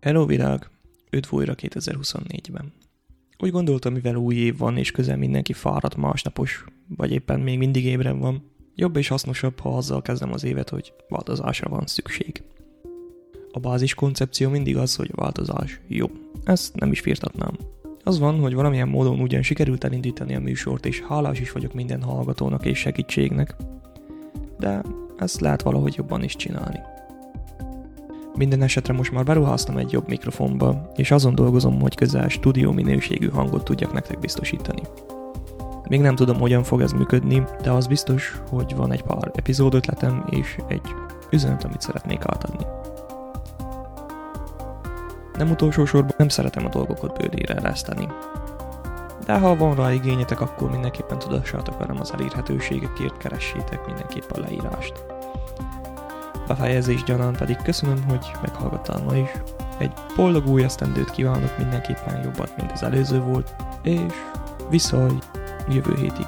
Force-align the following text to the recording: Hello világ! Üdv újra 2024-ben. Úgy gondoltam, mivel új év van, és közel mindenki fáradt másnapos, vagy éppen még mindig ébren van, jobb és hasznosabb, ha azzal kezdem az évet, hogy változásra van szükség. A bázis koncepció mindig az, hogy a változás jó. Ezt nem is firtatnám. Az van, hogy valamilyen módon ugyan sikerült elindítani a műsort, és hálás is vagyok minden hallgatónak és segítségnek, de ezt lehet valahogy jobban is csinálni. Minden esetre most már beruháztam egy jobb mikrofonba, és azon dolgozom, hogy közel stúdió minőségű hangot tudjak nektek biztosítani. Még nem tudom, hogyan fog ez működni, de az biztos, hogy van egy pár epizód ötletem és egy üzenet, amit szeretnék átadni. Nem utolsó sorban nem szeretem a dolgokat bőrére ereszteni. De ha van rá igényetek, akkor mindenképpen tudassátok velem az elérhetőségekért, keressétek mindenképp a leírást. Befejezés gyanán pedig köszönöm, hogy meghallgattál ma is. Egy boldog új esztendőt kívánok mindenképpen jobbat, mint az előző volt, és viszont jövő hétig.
Hello 0.00 0.26
világ! 0.26 0.70
Üdv 1.10 1.34
újra 1.34 1.54
2024-ben. 1.56 2.72
Úgy 3.38 3.50
gondoltam, 3.50 3.92
mivel 3.92 4.14
új 4.14 4.34
év 4.34 4.58
van, 4.58 4.76
és 4.76 4.90
közel 4.90 5.16
mindenki 5.16 5.52
fáradt 5.52 5.96
másnapos, 5.96 6.64
vagy 6.96 7.12
éppen 7.12 7.40
még 7.40 7.58
mindig 7.58 7.84
ébren 7.84 8.18
van, 8.18 8.50
jobb 8.74 8.96
és 8.96 9.08
hasznosabb, 9.08 9.58
ha 9.58 9.76
azzal 9.76 10.02
kezdem 10.02 10.32
az 10.32 10.44
évet, 10.44 10.68
hogy 10.68 10.92
változásra 11.08 11.68
van 11.68 11.86
szükség. 11.86 12.42
A 13.52 13.58
bázis 13.58 13.94
koncepció 13.94 14.48
mindig 14.50 14.76
az, 14.76 14.96
hogy 14.96 15.10
a 15.12 15.20
változás 15.20 15.80
jó. 15.86 16.06
Ezt 16.44 16.74
nem 16.74 16.90
is 16.90 17.00
firtatnám. 17.00 17.56
Az 18.04 18.18
van, 18.18 18.38
hogy 18.40 18.54
valamilyen 18.54 18.88
módon 18.88 19.20
ugyan 19.20 19.42
sikerült 19.42 19.84
elindítani 19.84 20.34
a 20.34 20.40
műsort, 20.40 20.86
és 20.86 21.00
hálás 21.00 21.40
is 21.40 21.52
vagyok 21.52 21.74
minden 21.74 22.02
hallgatónak 22.02 22.64
és 22.64 22.78
segítségnek, 22.78 23.56
de 24.58 24.82
ezt 25.18 25.40
lehet 25.40 25.62
valahogy 25.62 25.94
jobban 25.96 26.22
is 26.22 26.36
csinálni. 26.36 26.78
Minden 28.40 28.62
esetre 28.62 28.92
most 28.92 29.12
már 29.12 29.24
beruháztam 29.24 29.76
egy 29.76 29.92
jobb 29.92 30.08
mikrofonba, 30.08 30.90
és 30.96 31.10
azon 31.10 31.34
dolgozom, 31.34 31.80
hogy 31.80 31.94
közel 31.94 32.28
stúdió 32.28 32.72
minőségű 32.72 33.28
hangot 33.28 33.64
tudjak 33.64 33.92
nektek 33.92 34.18
biztosítani. 34.18 34.82
Még 35.88 36.00
nem 36.00 36.14
tudom, 36.14 36.38
hogyan 36.38 36.62
fog 36.62 36.80
ez 36.80 36.92
működni, 36.92 37.42
de 37.62 37.70
az 37.70 37.86
biztos, 37.86 38.40
hogy 38.48 38.76
van 38.76 38.92
egy 38.92 39.02
pár 39.02 39.30
epizód 39.34 39.74
ötletem 39.74 40.24
és 40.30 40.56
egy 40.68 40.94
üzenet, 41.30 41.64
amit 41.64 41.80
szeretnék 41.80 42.22
átadni. 42.26 42.66
Nem 45.38 45.50
utolsó 45.50 45.84
sorban 45.84 46.14
nem 46.16 46.28
szeretem 46.28 46.66
a 46.66 46.68
dolgokat 46.68 47.18
bőrére 47.18 47.54
ereszteni. 47.54 48.08
De 49.26 49.38
ha 49.38 49.56
van 49.56 49.74
rá 49.74 49.92
igényetek, 49.92 50.40
akkor 50.40 50.70
mindenképpen 50.70 51.18
tudassátok 51.18 51.78
velem 51.78 52.00
az 52.00 52.12
elérhetőségekért, 52.12 53.16
keressétek 53.16 53.86
mindenképp 53.86 54.30
a 54.30 54.40
leírást. 54.40 55.09
Befejezés 56.50 57.02
gyanán 57.02 57.36
pedig 57.36 57.56
köszönöm, 57.56 58.04
hogy 58.08 58.30
meghallgattál 58.42 59.02
ma 59.02 59.16
is. 59.16 59.28
Egy 59.78 59.92
boldog 60.16 60.46
új 60.46 60.62
esztendőt 60.62 61.10
kívánok 61.10 61.58
mindenképpen 61.58 62.22
jobbat, 62.22 62.56
mint 62.56 62.72
az 62.72 62.82
előző 62.82 63.20
volt, 63.20 63.54
és 63.82 64.12
viszont 64.70 65.30
jövő 65.68 65.94
hétig. 65.94 66.26